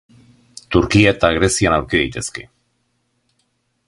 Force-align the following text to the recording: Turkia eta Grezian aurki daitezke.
Turkia 0.75 1.11
eta 1.17 1.29
Grezian 1.37 1.75
aurki 1.77 1.99
daitezke. 2.01 2.47